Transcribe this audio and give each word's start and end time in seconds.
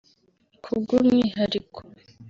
Ku 0.63 0.69
bw’umwihariko 0.81 1.79